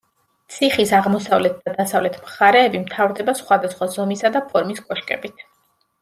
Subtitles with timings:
[0.53, 5.45] ციხის აღმოსავლეთ და დასავლეთ მხარეები მთავრდება სხვადასხვა ზომისა და ფორმის კოშკებით.